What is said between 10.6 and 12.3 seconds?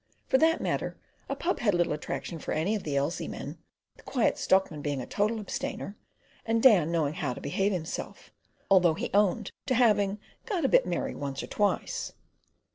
a bit merry once or twice."